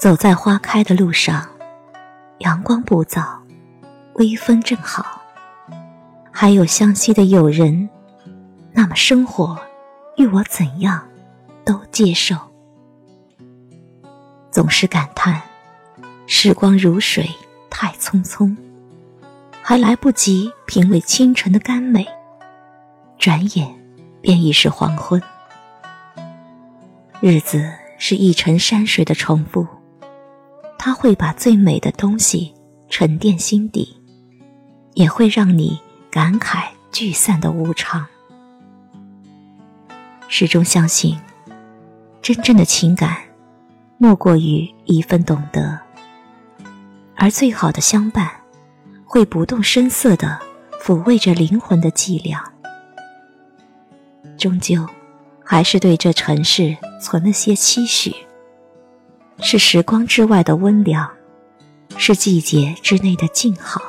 [0.00, 1.46] 走在花开的路上，
[2.38, 3.22] 阳光不燥，
[4.14, 5.20] 微风正好，
[6.32, 7.86] 还有湘西的友人，
[8.72, 9.60] 那么生活
[10.16, 11.06] 与我怎样
[11.66, 12.34] 都接受。
[14.50, 15.42] 总是感叹
[16.26, 17.28] 时光如水，
[17.68, 18.56] 太匆匆，
[19.60, 22.06] 还来不及品味清晨的甘美，
[23.18, 23.68] 转眼
[24.22, 25.22] 便已是黄昏。
[27.20, 29.66] 日子是一程山水的重复，
[30.82, 32.54] 它会把最美的东西
[32.88, 33.94] 沉淀心底，
[34.94, 35.78] 也会让你
[36.10, 38.06] 感慨聚散的无常。
[40.26, 41.20] 始终相信，
[42.22, 43.18] 真正的情感，
[43.98, 45.78] 莫过于一份懂得，
[47.14, 48.30] 而最好的相伴，
[49.04, 50.40] 会不动声色地
[50.82, 52.42] 抚慰着灵魂的寂寥，
[54.38, 54.88] 终究。
[55.44, 58.14] 还是对这尘世存了些期许，
[59.42, 61.10] 是时光之外的温凉，
[61.96, 63.82] 是季节之内的静好。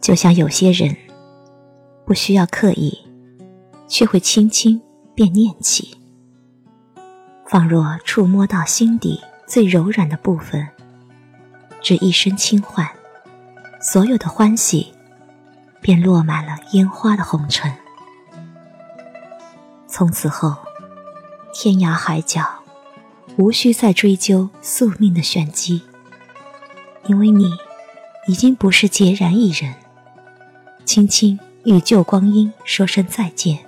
[0.00, 0.94] 就像有些人，
[2.04, 2.96] 不需要刻意，
[3.88, 4.80] 却会轻轻
[5.14, 5.96] 便念起。
[7.48, 10.68] 仿若触摸到心底最柔软的部分，
[11.88, 12.90] 这一声轻唤，
[13.80, 14.92] 所有的欢喜
[15.80, 17.72] 便落满了烟花的红尘。
[19.86, 20.56] 从此后，
[21.54, 22.44] 天涯海角，
[23.36, 25.80] 无需再追究宿命的玄机，
[27.04, 27.52] 因为你
[28.26, 29.72] 已经不是孑然一人，
[30.84, 33.64] 轻轻与旧光阴说声再见，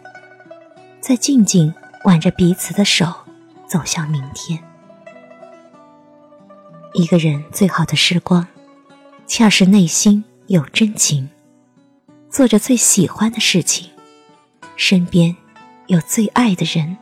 [1.01, 1.73] 再静静
[2.03, 3.15] 挽着彼此的手。
[3.69, 4.68] 走向明天。
[6.95, 8.47] 一个人最好的时光，
[9.27, 11.29] 恰是内心有真情，
[12.31, 13.91] 做着最喜欢的事情，
[14.75, 15.37] 身边
[15.87, 16.97] 有最爱的人。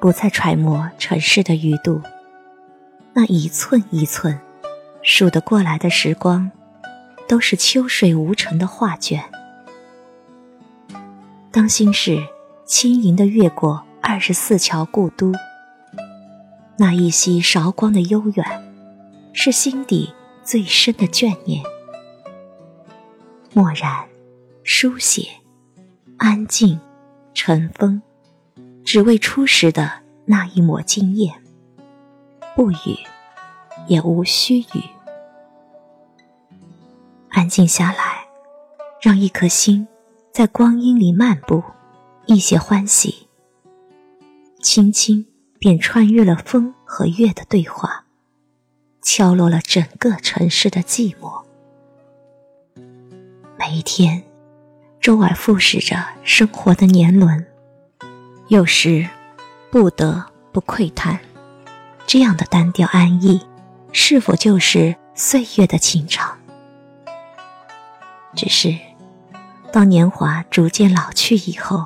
[0.00, 2.00] 不再揣摩尘世的余度。
[3.12, 4.38] 那一寸一寸
[5.02, 6.50] 数得过来的时光，
[7.28, 9.22] 都是秋水无尘的画卷。
[11.52, 12.18] 当心事
[12.64, 15.32] 轻盈的越过二十四桥故都，
[16.78, 18.44] 那一袭韶光的悠远，
[19.32, 21.62] 是心底最深的眷念。
[23.52, 24.06] 默然，
[24.62, 25.28] 书写，
[26.16, 26.80] 安静，
[27.34, 28.00] 尘封，
[28.84, 31.34] 只为初时的那一抹惊艳。
[32.54, 32.96] 不语，
[33.86, 34.97] 也无需语。
[37.38, 38.26] 安静下来，
[39.00, 39.86] 让一颗心
[40.32, 41.62] 在光阴里漫步，
[42.26, 43.28] 一些欢喜，
[44.60, 45.24] 轻轻
[45.56, 48.06] 便穿越了风和月的对话，
[49.02, 51.44] 敲落了整个城市的寂寞。
[53.56, 54.24] 每一天，
[55.00, 57.46] 周而复始着生活的年轮，
[58.48, 59.08] 有时
[59.70, 61.20] 不得不喟叹。
[62.04, 63.40] 这样的单调安逸，
[63.92, 66.37] 是否就是岁月的情长？
[68.38, 68.72] 只是，
[69.72, 71.84] 当年华逐渐老去以后，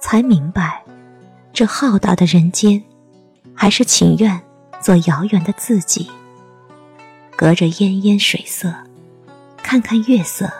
[0.00, 0.82] 才明白，
[1.52, 2.82] 这浩大的人间，
[3.54, 4.40] 还是情愿
[4.80, 6.10] 做遥远的自己，
[7.36, 8.74] 隔着烟烟水色，
[9.58, 10.50] 看看月色，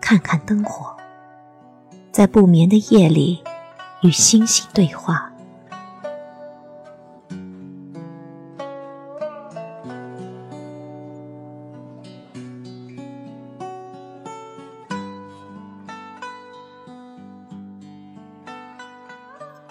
[0.00, 0.96] 看看灯火，
[2.12, 3.42] 在不眠的夜里，
[4.02, 5.29] 与星星对话。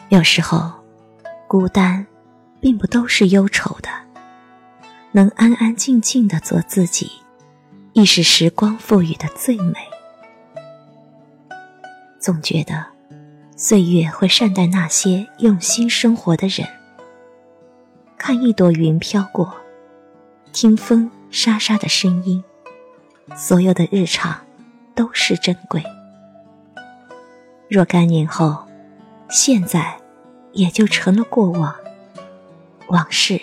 [0.09, 0.71] 有时候，
[1.47, 2.03] 孤单，
[2.59, 3.89] 并不都是忧愁的。
[5.11, 7.11] 能安安静静的做自己，
[7.93, 9.75] 亦是时光赋予的最美。
[12.19, 12.87] 总觉得，
[13.55, 16.67] 岁月会善待那些用心生活的人。
[18.17, 19.55] 看一朵云飘过，
[20.51, 22.43] 听风沙沙的声音，
[23.35, 24.35] 所有的日常，
[24.95, 25.83] 都是珍贵。
[27.69, 28.65] 若干年后。
[29.31, 29.95] 现在，
[30.53, 31.75] 也就成了过往，
[32.87, 33.39] 往事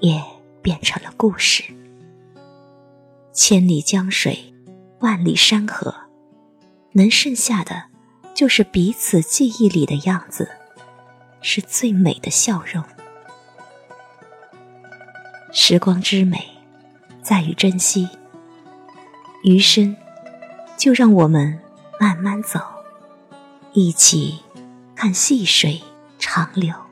[0.00, 0.22] 也
[0.62, 1.64] 变成了故事。
[3.32, 4.54] 千里江水，
[5.00, 5.94] 万里山河，
[6.92, 7.84] 能剩下的，
[8.34, 10.50] 就是彼此记忆里的样子，
[11.42, 12.82] 是最美的笑容。
[15.52, 16.48] 时光之美，
[17.22, 18.08] 在于珍惜。
[19.44, 19.96] 余生，
[20.76, 21.60] 就让我们
[22.00, 22.58] 慢慢走，
[23.72, 24.40] 一起
[24.94, 25.80] 看细水
[26.26, 26.85] 长流。